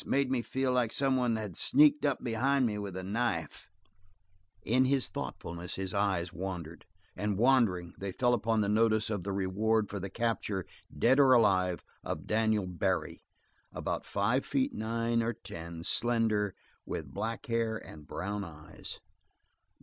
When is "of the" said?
9.11-9.31